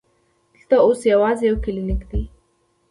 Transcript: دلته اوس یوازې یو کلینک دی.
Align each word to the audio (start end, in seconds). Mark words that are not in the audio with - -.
دلته 0.53 0.75
اوس 0.85 0.99
یوازې 1.13 1.43
یو 1.49 1.57
کلینک 1.65 2.01
دی. 2.11 2.21